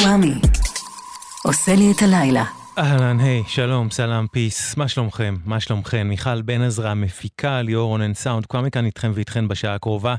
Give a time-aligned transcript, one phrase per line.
[0.00, 0.34] קוואמי,
[1.44, 2.44] עושה לי את הלילה.
[2.78, 5.36] אהלן, היי, שלום, סלאם, פיס, מה שלומכם?
[5.44, 6.06] מה שלומכם?
[6.08, 10.14] מיכל בן עזרא, מפיקה, ליאור רונן סאונד, קוואמי כאן איתכם ואיתכן בשעה הקרובה.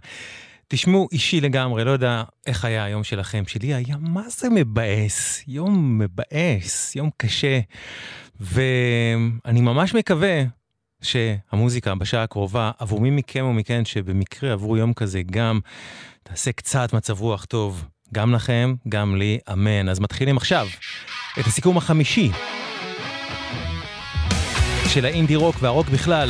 [0.67, 3.43] תשמעו, אישי לגמרי, לא יודע איך היה היום שלכם.
[3.47, 7.59] שלי היה מה זה מבאס, יום מבאס, יום קשה.
[8.39, 10.43] ואני ממש מקווה
[11.01, 15.59] שהמוזיקה בשעה הקרובה, עבור מי מכם ומכן שבמקרה עברו יום כזה גם,
[16.23, 19.89] תעשה קצת מצב רוח טוב, גם לכם, גם לי, אמן.
[19.89, 20.67] אז מתחילים עכשיו
[21.39, 22.31] את הסיכום החמישי
[24.87, 26.29] של האינדי רוק והרוק בכלל,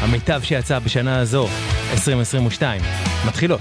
[0.00, 1.48] המיטב שיצא בשנה הזו,
[1.92, 2.82] 2022.
[3.26, 3.60] מתחילות.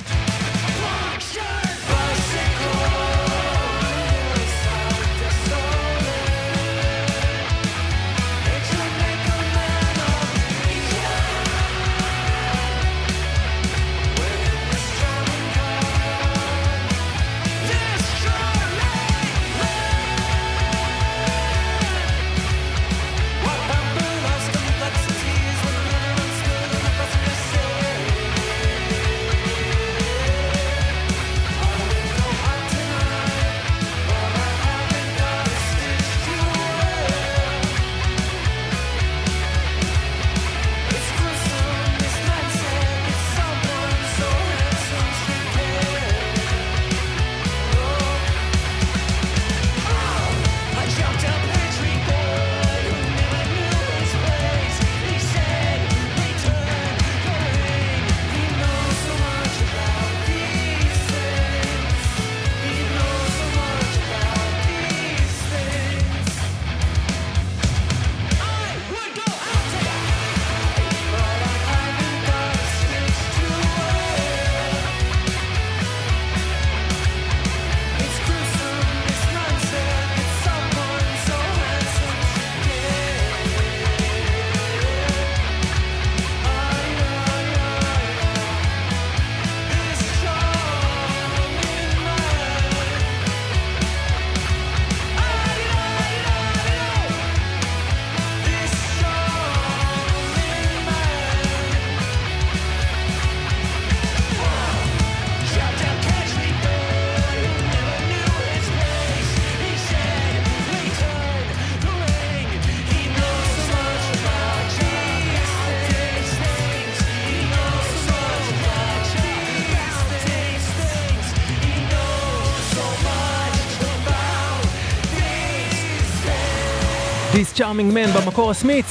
[127.56, 128.86] Charming Man במקור ה Smiths,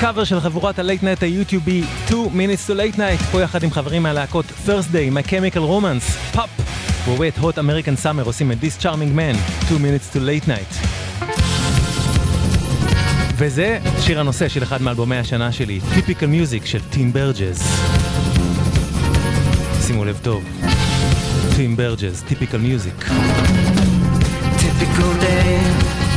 [0.00, 3.70] קאבר של חבורת ה Late Night היוטיובי 2 Minutes to Late Night, פה יחד עם
[3.70, 6.50] חברים מהלהקות Thursday, My Chemical Romance, PUP,
[7.08, 9.36] White Hot American Summer עושים את This Charming Man,
[9.66, 10.86] 2 Minutes to Late Night.
[13.36, 16.26] וזה שיר הנושא של אחד מאלבומי השנה שלי, Typical
[16.62, 17.62] Music של טים ברג'ז.
[19.86, 20.44] שימו לב טוב,
[21.56, 23.10] טים ברג'ז, Typical Music.
[24.58, 26.07] Typical day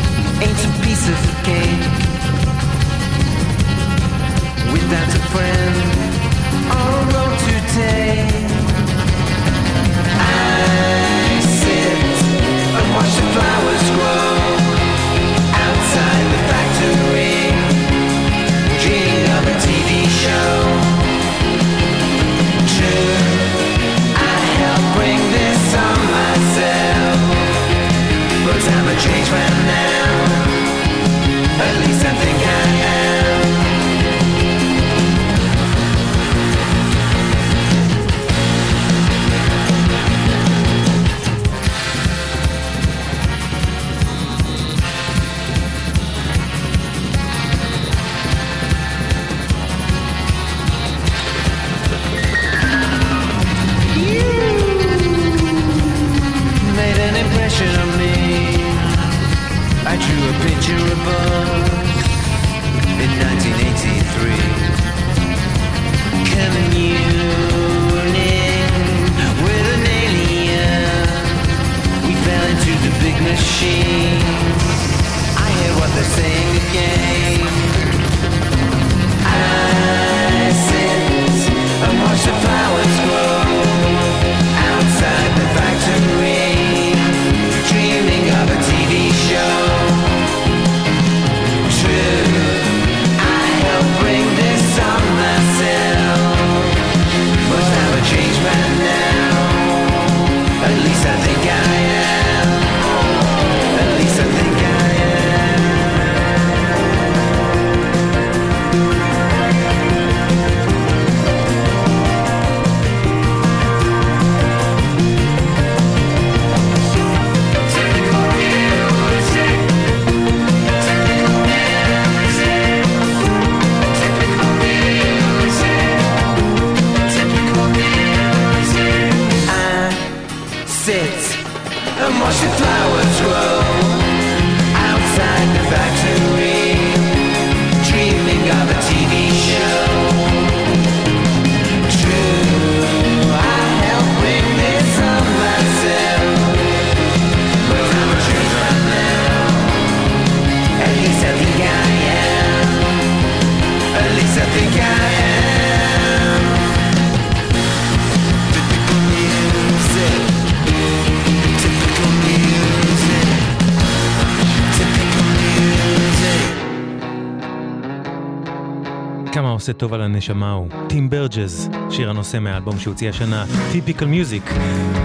[169.72, 174.44] עושה טוב על הנשמה הוא טים ברג'ז, שיר הנושא מהאלבום שהוציא השנה, טיפיקל מיוזיק.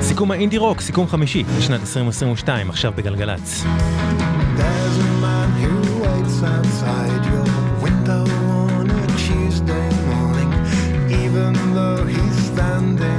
[0.01, 3.65] סיכום האינדי רוק, סיכום חמישי לשנת 2022, עכשיו בגלגלצ.
[11.25, 13.16] Even though he's standing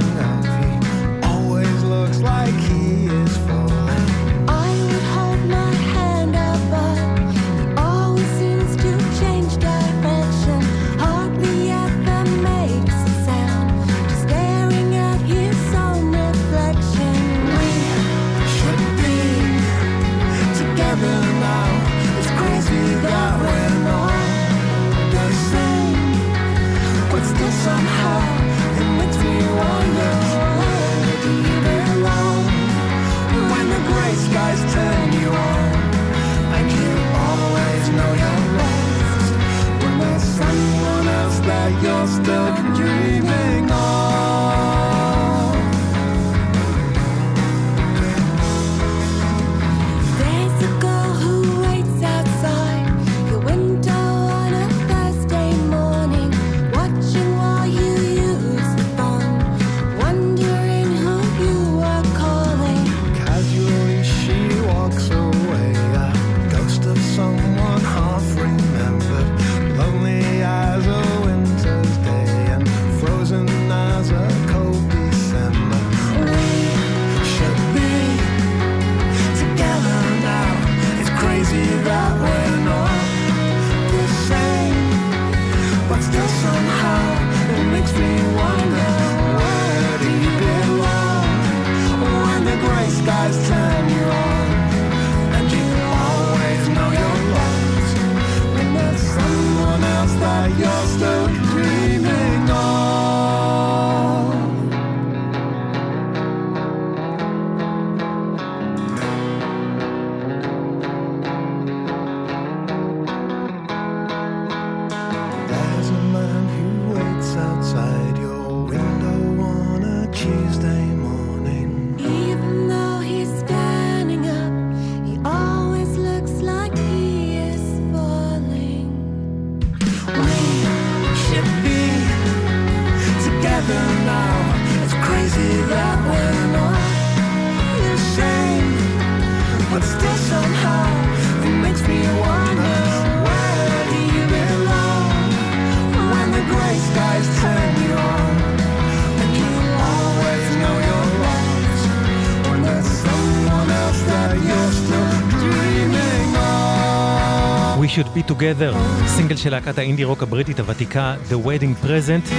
[157.98, 158.76] should be together,
[159.06, 162.32] סינגל של להקת האינדי רוק הבריטית הוותיקה The Wedding Present,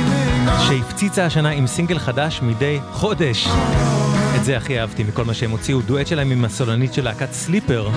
[0.67, 3.47] שהפציצה השנה עם סינגל חדש מדי חודש.
[4.35, 7.89] את זה הכי אהבתי מכל מה שהם הוציאו, דואט שלהם עם הסולנית של להקת סליפר,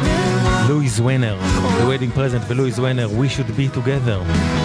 [0.68, 1.36] לואי זוונר.
[1.78, 4.61] The Wedding Present ולואי זוונר, We should be together.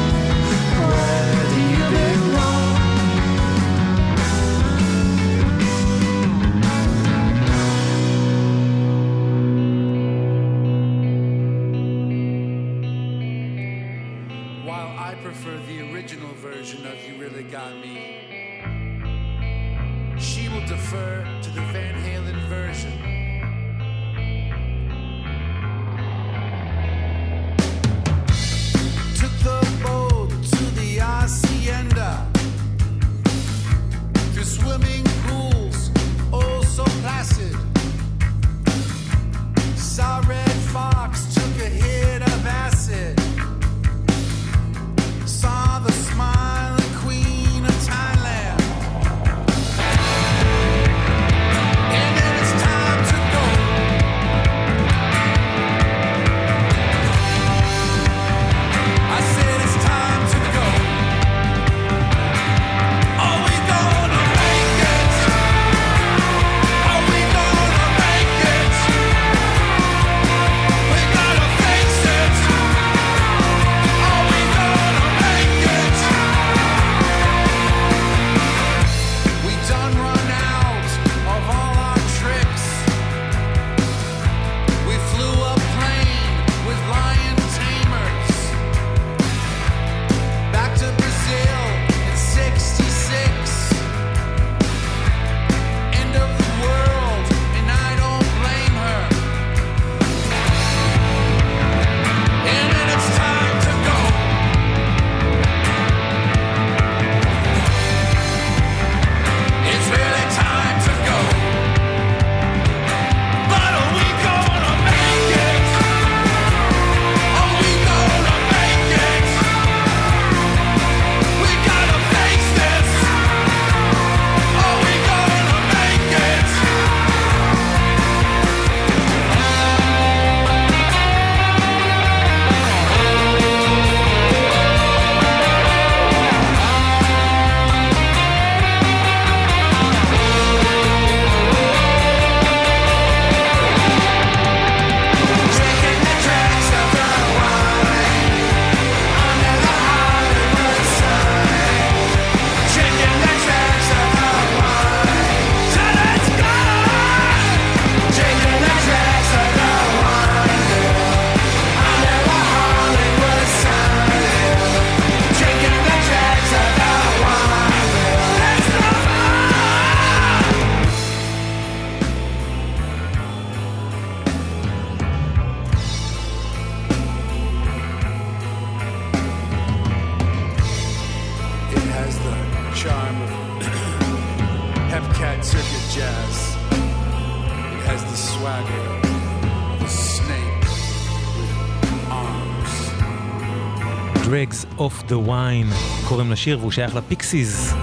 [195.10, 197.74] the Wine, קוראים לשיר והוא שייך לפיקסיז.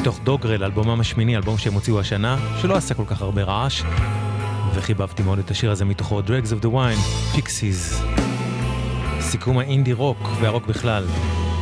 [0.00, 3.82] מתוך Doggerel, אלבומם השמיני, אלבום שהם הוציאו השנה, שלא עשה כל כך הרבה רעש,
[4.74, 8.02] וחיבבתי מאוד את השיר הזה מתוכו, Dregs of the Wine, פיקסיז.
[9.20, 11.04] סיכום האינדי רוק והרוק בכלל,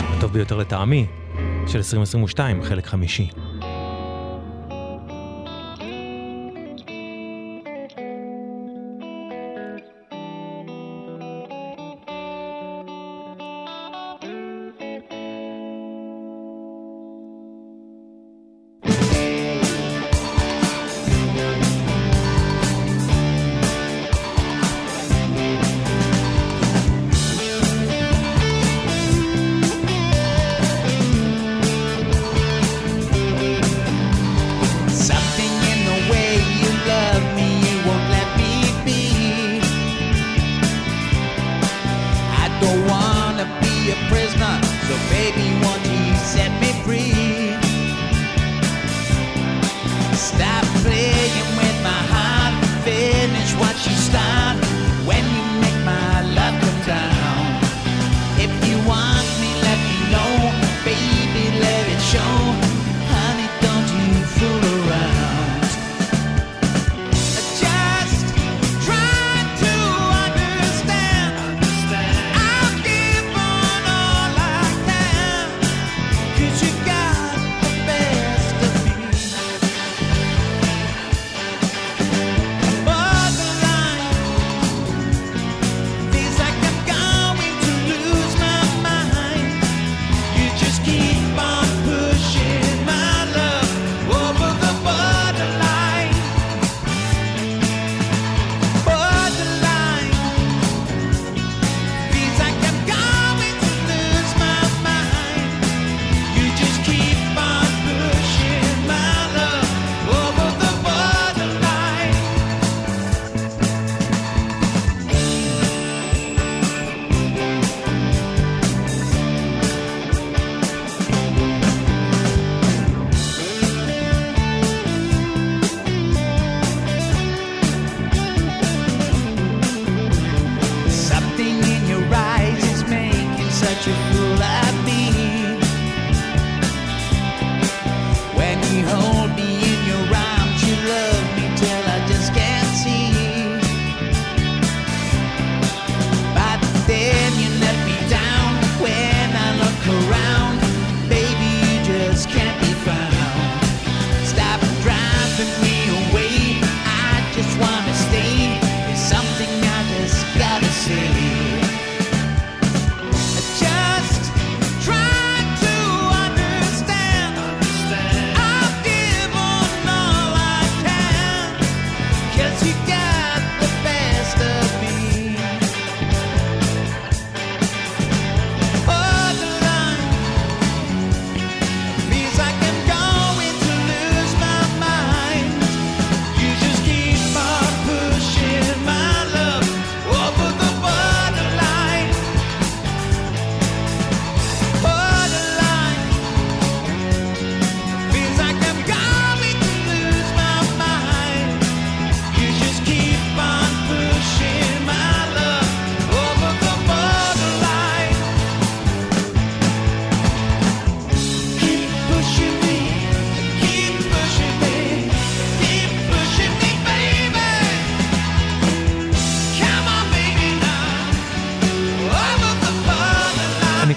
[0.01, 1.07] הטוב ביותר לטעמי,
[1.67, 3.31] של 2022, חלק חמישי.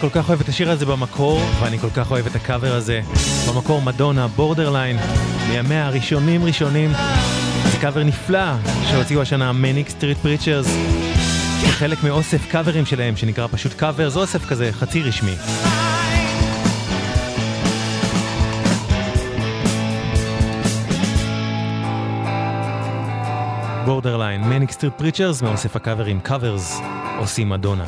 [0.01, 3.01] כל כך אוהב את השיר הזה במקור, ואני כל כך אוהב את הקאבר הזה.
[3.50, 4.97] במקור מדונה, Borderline,
[5.50, 6.91] מימיה הראשונים ראשונים.
[7.72, 8.53] זה קאבר נפלא
[8.89, 10.67] שהוציאו השנה Manic Street Preachers.
[11.62, 15.36] זה חלק מאוסף קאברים שלהם, שנקרא פשוט קאבר, זה אוסף כזה חצי רשמי.
[23.85, 26.81] Borderline, Manic Street Preachers, מאוסף הקאברים, Covers,
[27.17, 27.85] עושים מדונה.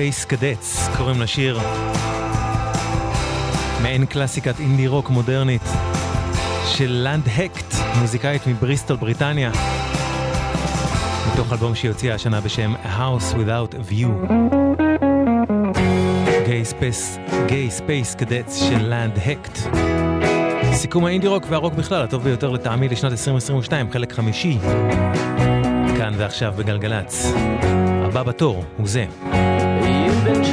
[0.00, 1.58] Space Cadets, קוראים לשיר.
[3.82, 5.62] מעין קלאסיקת אינדי רוק מודרנית
[6.66, 9.50] של לנד הקט, מוזיקאית מבריסטול, בריטניה.
[11.32, 14.32] מתוך אלבום שהיא הוציאה השנה בשם A House Without a View.
[16.46, 19.58] Gay Space, Gay Space Cadets של לנד הקט.
[20.72, 24.58] סיכום האינדי רוק והרוק בכלל, הטוב ביותר לטעמי לשנת 2022, חלק חמישי.
[25.96, 27.32] כאן ועכשיו בגלגלצ.
[28.04, 29.04] הבא בתור הוא זה.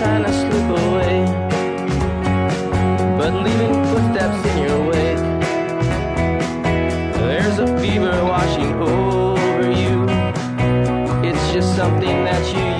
[0.07, 1.25] Trying to slip away,
[3.17, 5.23] but leaving footsteps in your wake.
[7.27, 10.05] There's a fever washing over you.
[11.27, 12.76] It's just something that you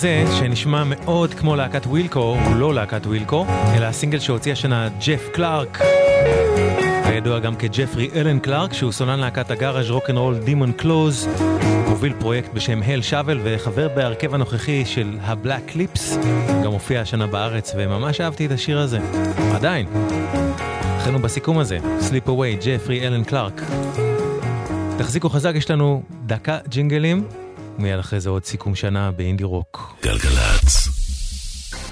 [0.00, 5.28] הזה, שנשמע מאוד כמו להקת ווילקו, הוא לא להקת ווילקו, אלא הסינגל שהוציא השנה ג'ף
[5.32, 5.78] קלארק,
[7.04, 11.28] הידוע גם כג'פרי אלן קלארק, שהוא סולן להקת הגאראז' רוקנרול Demon's Claws,
[11.88, 16.18] מוביל פרויקט בשם Hell Shovel וחבר בהרכב הנוכחי של ה Black Lips,
[16.64, 18.98] גם הופיע השנה בארץ, וממש אהבתי את השיר הזה.
[19.54, 19.86] עדיין.
[21.00, 23.62] לכן הוא בסיכום הזה, Sleep Away, ג'פרי אלן קלארק.
[24.98, 27.24] תחזיקו חזק, יש לנו דקה ג'ינגלים,
[27.78, 29.89] מיד אחרי זה עוד סיכום שנה באינדי רוק.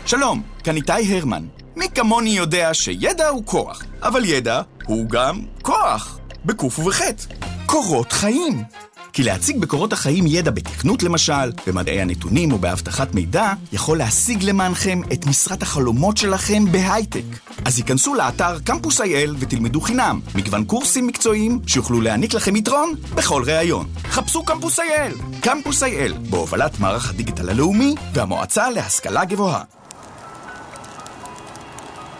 [0.09, 1.44] שלום, כאן איתי הרמן.
[1.77, 7.35] מי כמוני יודע שידע הוא כוח, אבל ידע הוא גם כוח, בקוף ובחטא.
[7.66, 8.62] קורות חיים.
[9.12, 15.01] כי להציג בקורות החיים ידע בתכנות למשל, במדעי הנתונים או באבטחת מידע, יכול להשיג למענכם
[15.12, 17.25] את משרת החלומות שלכם בהייטק.
[17.64, 23.42] אז היכנסו לאתר קמפוס IL ותלמדו חינם מגוון קורסים מקצועיים שיוכלו להעניק לכם יתרון בכל
[23.47, 23.87] ראיון.
[24.05, 29.78] חפשו קמפוס IL, קמפוס IL, בהובלת מערך הדיגיטל הלאומי והמועצה להשכלה גבוהה.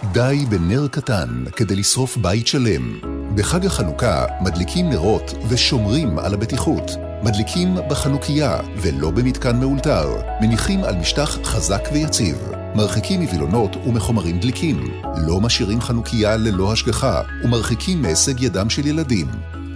[0.04, 2.98] די בנר קטן כדי לשרוף בית שלם.
[3.34, 6.90] בחג החנוכה מדליקים נרות ושומרים על הבטיחות.
[7.22, 10.08] מדליקים בחנוכיה ולא במתקן מאולתר.
[10.40, 12.37] מניחים על משטח חזק ויציב.
[12.74, 15.00] מרחיקים מווילונות ומחומרים דליקים.
[15.26, 19.26] לא משאירים חנוכיה ללא השגחה ומרחיקים מהישג ידם של ילדים.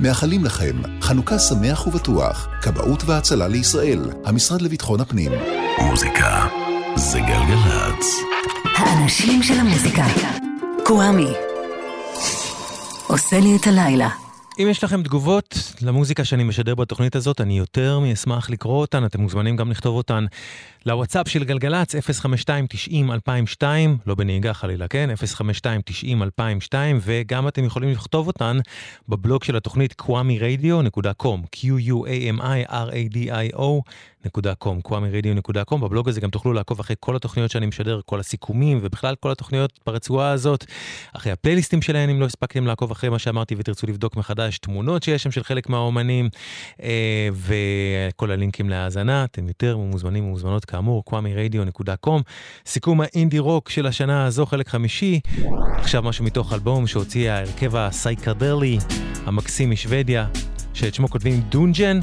[0.01, 2.49] מאחלים לכם חנוכה שמח ובטוח.
[2.63, 5.33] כבאות והצלה לישראל, המשרד לביטחון הפנים.
[5.83, 6.47] מוזיקה
[6.97, 8.07] זה גלגלצ.
[8.77, 10.05] האנשים של המוזיקה.
[10.87, 11.33] קוואמי.
[13.07, 14.09] עושה לי את הלילה.
[14.59, 19.21] אם יש לכם תגובות למוזיקה שאני משדר בתוכנית הזאת, אני יותר מאשמח לקרוא אותן, אתם
[19.21, 20.25] מוזמנים גם לכתוב אותן
[20.87, 23.63] לוואטסאפ של גלגלצ 052-90-2002,
[24.07, 25.11] לא בנהיגה חלילה, כן?
[25.41, 28.59] 052-90-2002, וגם אתם יכולים לכתוב אותן
[29.09, 31.93] בבלוג של התוכנית kwami-radio.com, q-u-a-m-i-r-a-d-i-o.
[33.23, 33.83] נקודה קום,
[34.29, 39.31] kwami-radio.com, בבלוג הזה גם תוכלו לעקוב אחרי כל התוכניות שאני משדר, כל הסיכומים ובכלל כל
[39.31, 40.65] התוכניות ברצועה הזאת,
[41.17, 45.23] אחרי הפלייליסטים שלהם אם לא הספקתם לעקוב אחרי מה שאמרתי ותרצו לבדוק מחדש תמונות שיש
[45.23, 46.29] שם של חלק מהאומנים
[46.83, 52.23] אה, וכל הלינקים להאזנה, אתם יותר מוזמנים ומוזמנות כאמור, kwami-radio.com.
[52.67, 55.21] סיכום האינדי רוק של השנה הזו, חלק חמישי,
[55.79, 58.79] עכשיו משהו מתוך אלבום שהוציא ההרכב הסייקרדלי
[59.27, 60.27] המקסים משוודיה,
[60.75, 62.01] שאת שמו כותבים דונג'ן,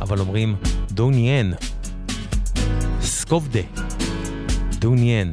[0.00, 0.56] אבל אומרים
[0.94, 1.50] דוניאן.
[3.00, 3.60] סקובדה.
[4.78, 5.32] דוניאן.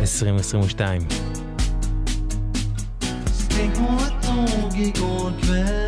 [0.00, 1.06] 2022.
[3.38, 5.79] Steg på ett tåg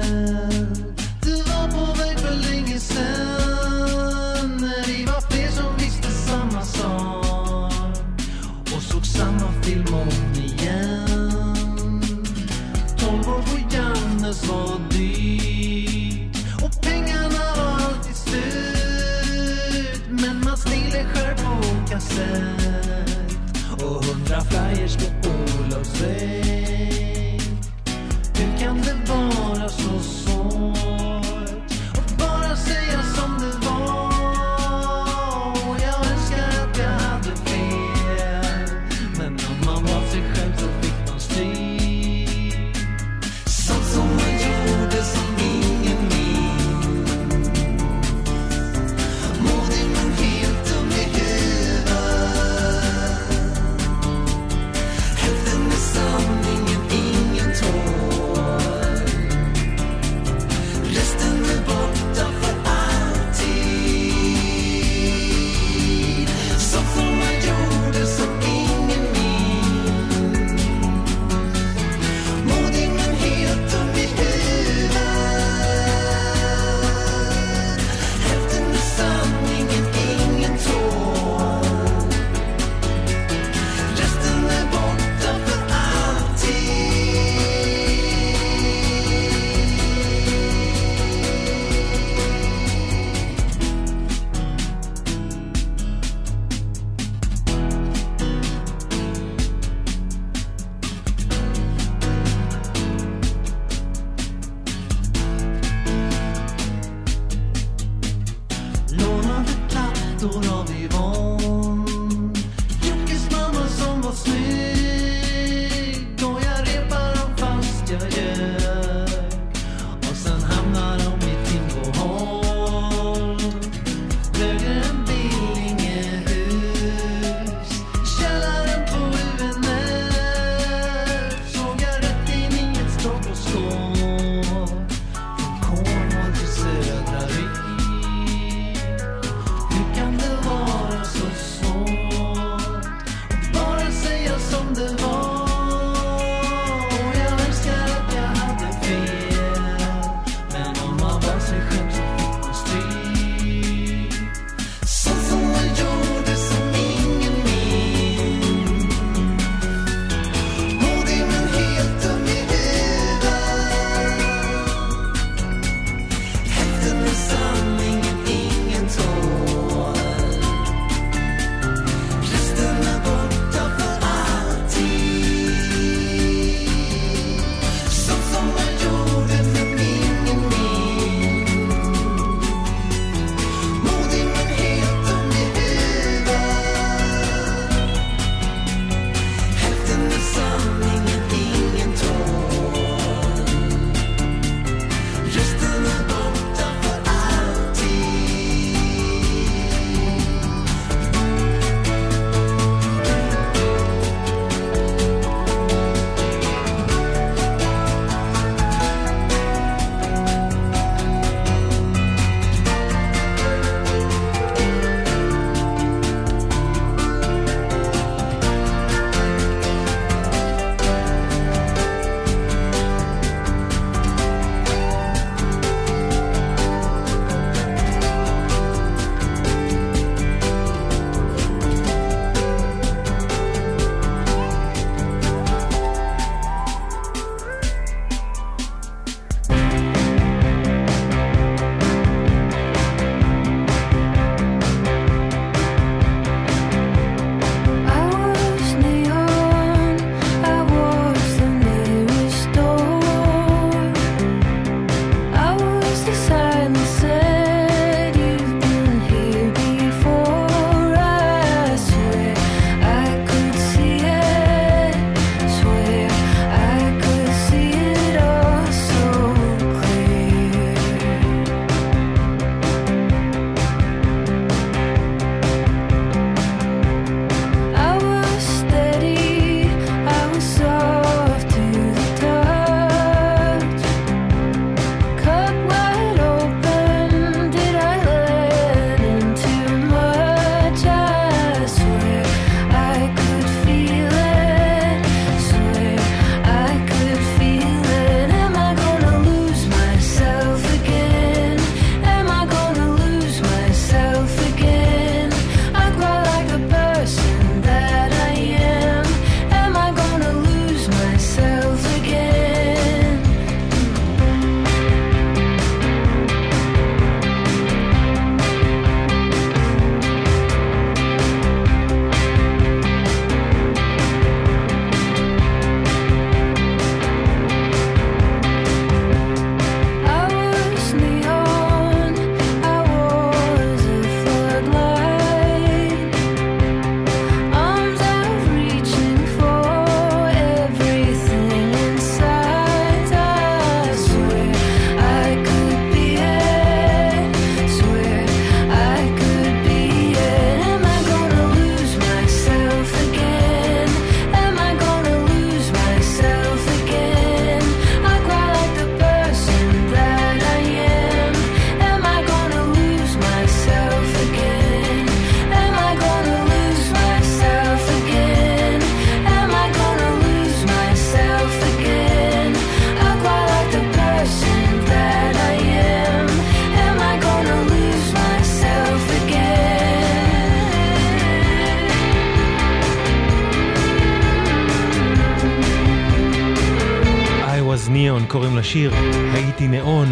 [388.32, 388.92] קוראים לשיר
[389.34, 390.08] הייתי נאון.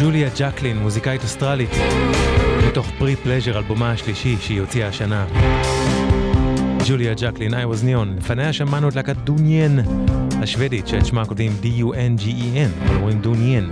[0.00, 1.70] ג'וליה ג'קלין, מוזיקאית אוסטרלית,
[2.68, 5.26] מתוך פרי פלז'ר, אלבומה השלישי שהיא הוציאה השנה.
[6.88, 8.18] ג'וליה ג'קלין, I was neon.
[8.18, 9.76] לפניה שמענו את להקת דוניאן
[10.42, 13.68] השוודית, שאת שמה כותבים D-U-N-G-E-N, אבל אומרים דוניאן.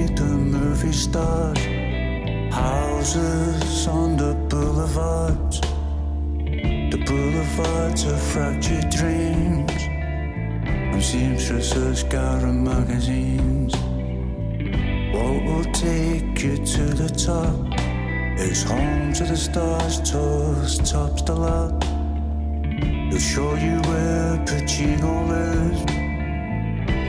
[0.00, 1.58] The movie stars,
[2.52, 9.72] houses on the boulevards, the boulevards of fractured dreams,
[10.92, 13.74] and seamstresses gathering magazines.
[15.14, 17.56] What will take you to the top
[18.38, 21.80] It's home to the stars, toes, tops the lot.
[23.10, 26.01] They'll show you where Pacino lives.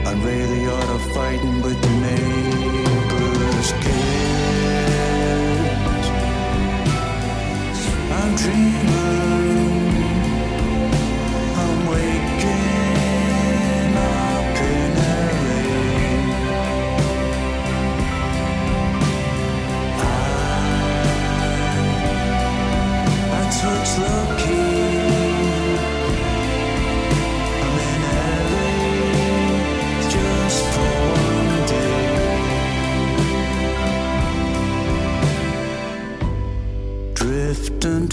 [0.06, 4.34] And really ought to fighting with the neighbors' kids.
[8.18, 9.33] I'm dreaming,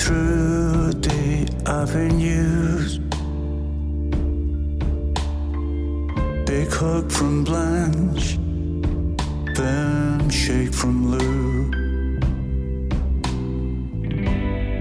[0.02, 2.98] through the avenues.
[6.48, 8.40] Big hug from Blanche,
[9.56, 11.70] firm shake from Lou.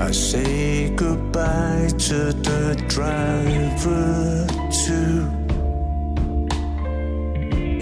[0.01, 2.19] I say goodbye to
[2.49, 4.47] the driver
[4.83, 5.21] too.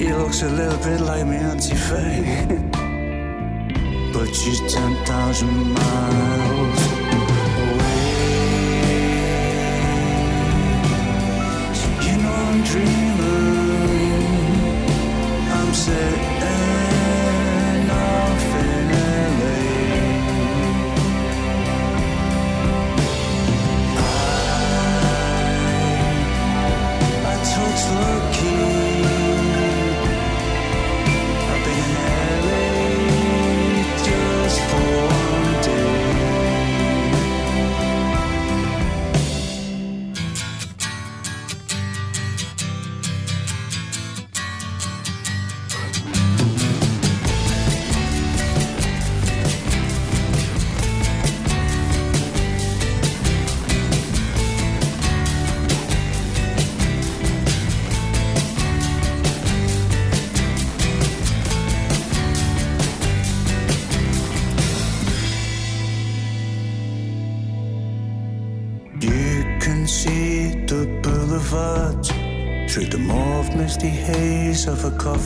[0.01, 2.71] He looks a little bit like me Auntie Faye.
[4.13, 6.88] but she's 10,000 miles
[12.71, 14.29] dreaming,
[15.51, 16.38] I'm setting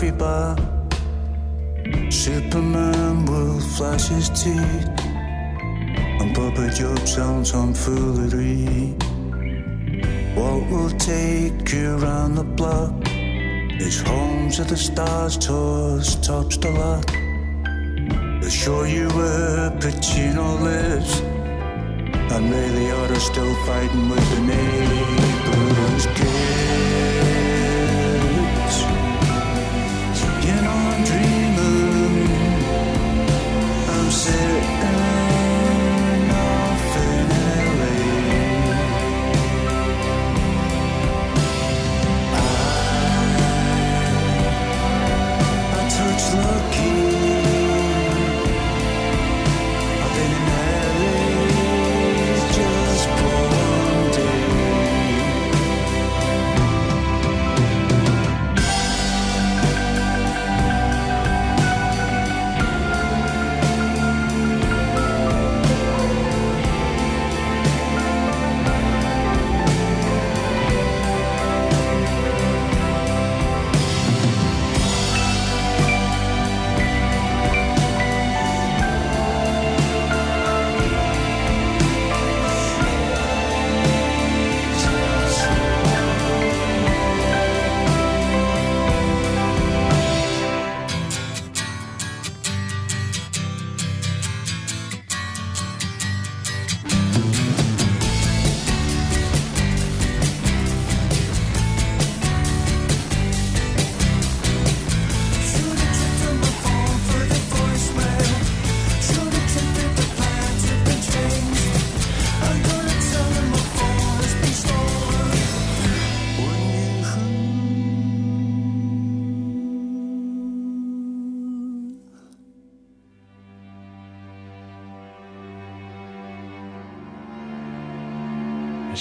[0.02, 0.56] coffee bar.
[2.10, 4.88] Superman will flash his teeth,
[6.20, 8.96] and Bubba Job sounds on foolery.
[10.34, 12.92] What will take you round the block
[13.80, 17.06] is home to the stars, tours, tops the lot.
[18.40, 21.20] They'll show you where Pacino lives.
[22.32, 27.31] And really the to still fighting with the neighbors' kids.
[34.24, 34.91] 是。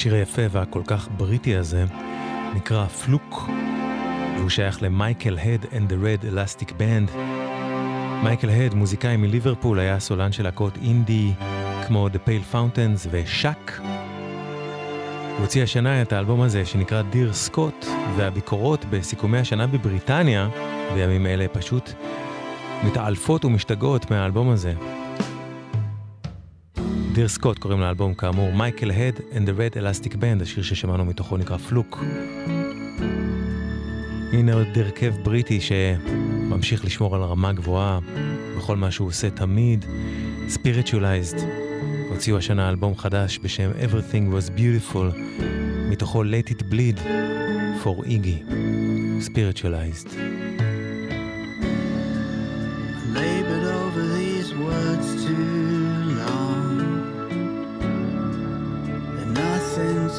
[0.02, 1.86] השיר היפה והכל כך בריטי הזה
[2.56, 3.49] נקרא פלוק,
[4.38, 7.18] והוא שייך למייקל הד and the Red Elastic Band.
[8.24, 11.32] מייקל הד, מוזיקאי מליברפול, היה סולן של להקות אינדי
[11.88, 13.82] כמו The Pale Fountains ושאק.
[13.82, 17.86] הוא הוציא השנה את האלבום הזה שנקרא דיר סקוט,
[18.18, 20.49] והביקורות בסיכומי השנה בבריטניה
[20.93, 21.91] בימים אלה פשוט
[22.84, 24.74] מתעלפות ומשתגעות מהאלבום הזה.
[27.14, 31.38] דיר סקוט קוראים לאלבום כאמור, מייקל הד and the Red Elastic Band, השיר ששמענו מתוכו
[31.38, 32.03] נקרא פלוק.
[34.34, 37.99] הנה עוד הרכב בריטי שממשיך לשמור על רמה גבוהה
[38.57, 39.86] בכל מה שהוא עושה תמיד.
[40.49, 41.41] Spiritualized
[42.09, 45.18] הוציאו השנה אלבום חדש בשם Everything was Beautiful,
[45.89, 46.99] מתוכו Let It Bleed
[47.84, 48.51] for Iggy.
[49.26, 50.61] Spiritualized.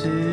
[0.02, 0.31] to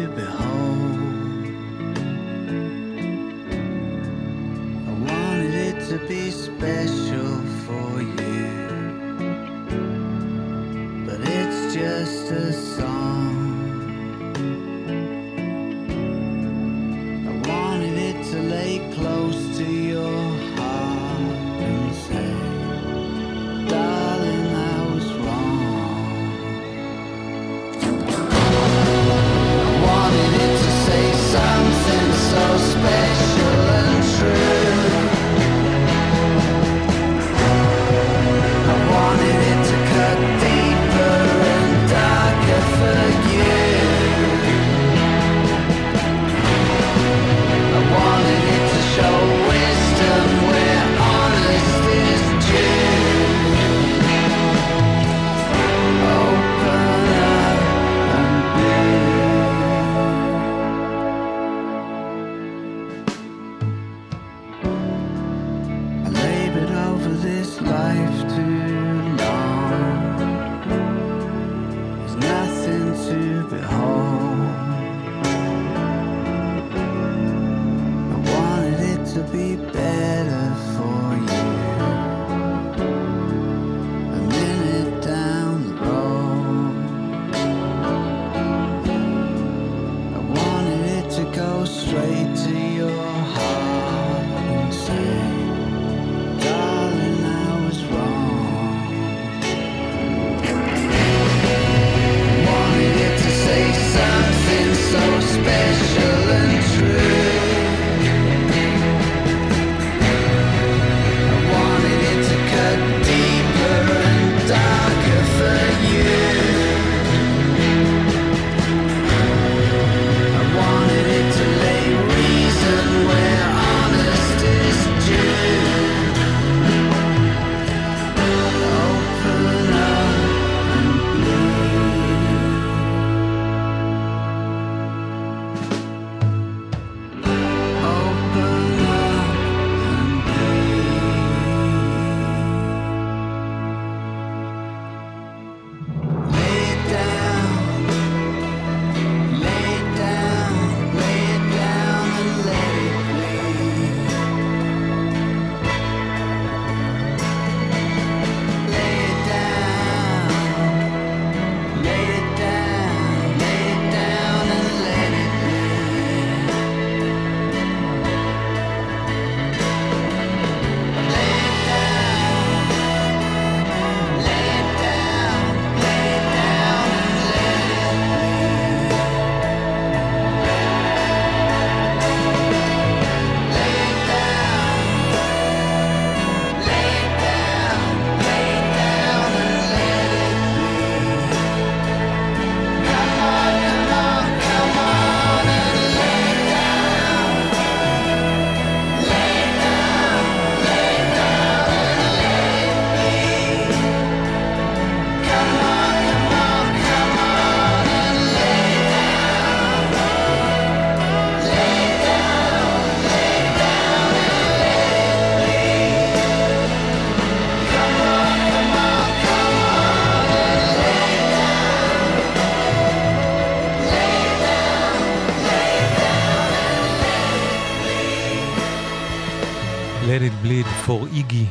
[230.99, 231.45] בתור איגי,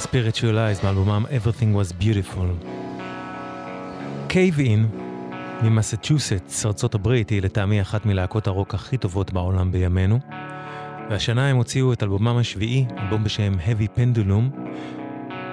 [0.00, 2.68] Spiritualize מאלבומם Everything Was Beautiful.
[4.28, 5.02] Cave In
[5.62, 10.18] ממסצ'וסטס, ארצות הברית, היא לטעמי אחת מלהקות הרוק הכי טובות בעולם בימינו,
[11.10, 14.58] והשנה הם הוציאו את אלבומם השביעי, אלבום בשם Heavy Pendulum,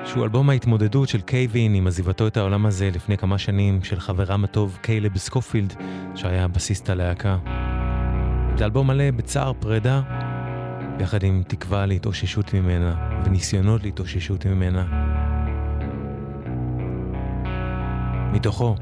[0.05, 3.99] שהוא אלבום ההתמודדות של Cave In עם עזיבתו את העולם הזה לפני כמה שנים של
[3.99, 5.73] חברם הטוב קיילב סקופילד,
[6.15, 7.37] שהיה בסיסט הלהקה.
[8.57, 10.01] זה אלבום מלא בצער פרידה,
[10.99, 14.85] יחד עם תקווה להתאוששות ממנה, וניסיונות להתאוששות ממנה.
[18.33, 18.75] מתוכו,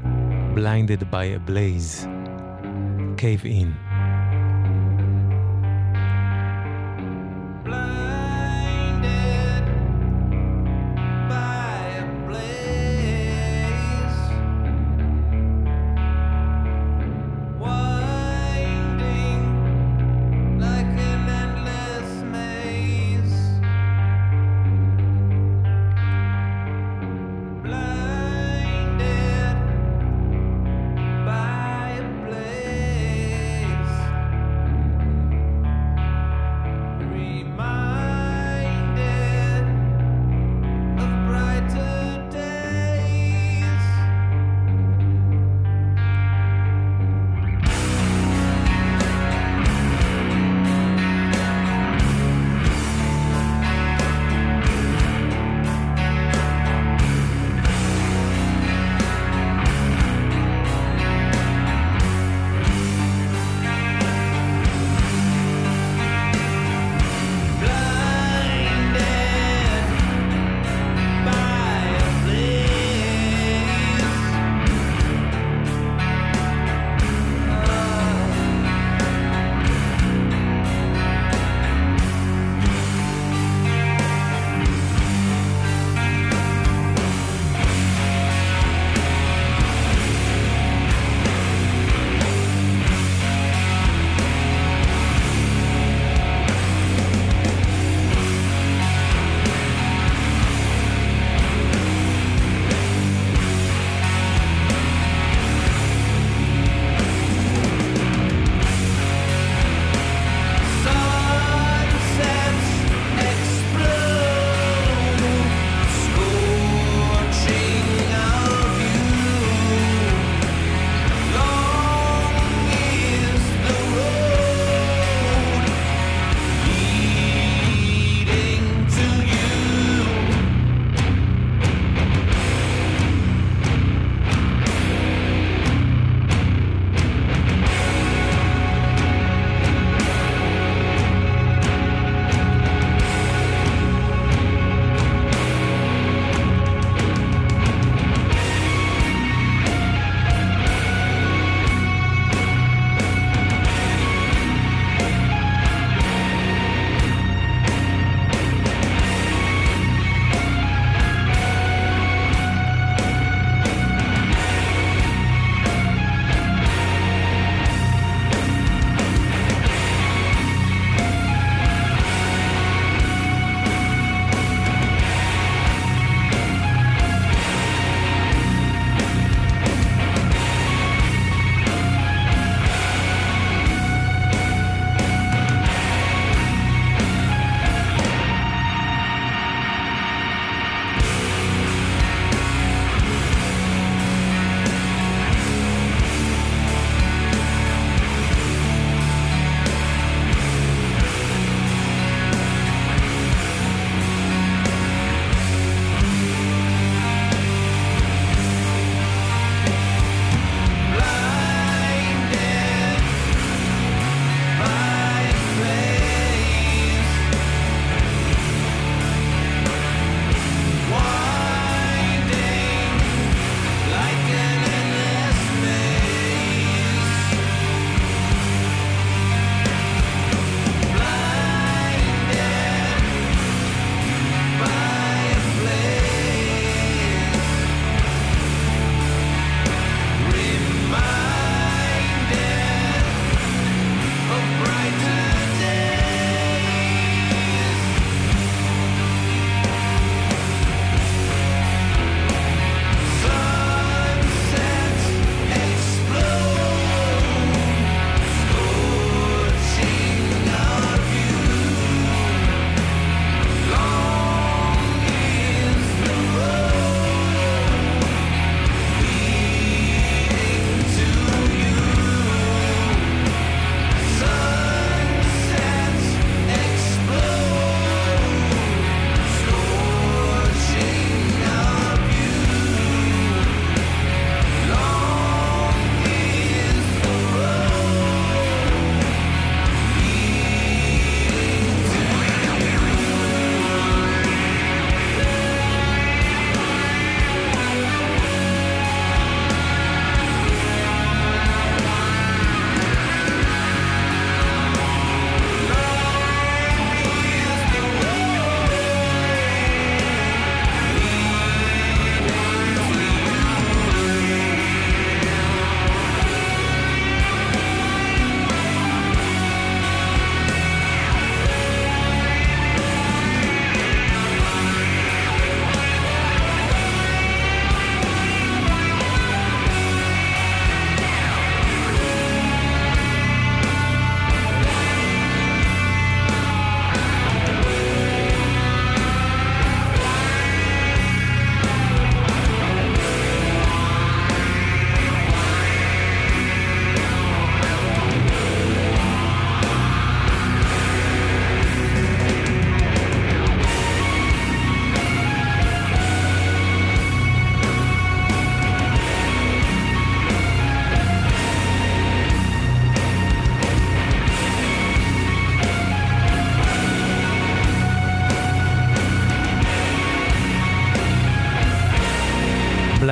[0.54, 2.06] Blinded by a Blaze,
[3.16, 3.93] Cave In.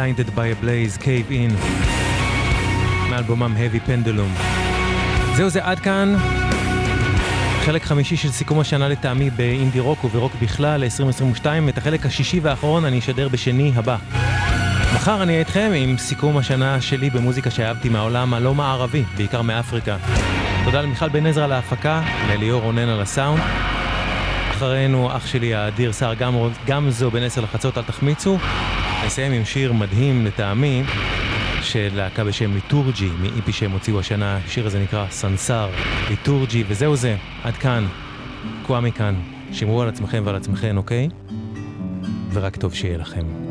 [0.03, 1.53] Blinded by a Blaze, Cave In,
[3.11, 4.43] מאלבומם Heavy Pendulum.
[5.37, 6.17] זהו זה עד כאן.
[7.65, 11.47] חלק חמישי של סיכום השנה לטעמי באינדי רוק וברוק בכלל ל-2022.
[11.69, 13.97] את החלק השישי והאחרון אני אשדר בשני הבא.
[14.95, 19.97] מחר אני אהיה איתכם עם סיכום השנה שלי במוזיקה שאהבתי מהעולם הלא מערבי, בעיקר מאפריקה.
[20.65, 23.43] תודה למיכל בן עזרא על ההפקה, לליאור רונן על הסאונד.
[24.51, 28.39] אחרינו אח שלי האדיר סער גמרו- גמזו בין עשר לחצות, אל תחמיצו.
[29.07, 30.83] נסיים עם שיר מדהים לטעמי
[31.63, 35.71] של להקה בשם ליטורג'י, מאיפי שהם הוציאו השנה, השיר הזה נקרא סנסר,
[36.11, 37.87] ליטורג'י, וזהו זה, עד כאן,
[38.63, 39.15] קווה מכאן,
[39.53, 41.09] שמרו על עצמכם ועל עצמכם, אוקיי?
[42.33, 43.42] ורק טוב שיהיה לכם.